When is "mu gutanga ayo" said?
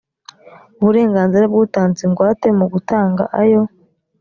2.59-3.61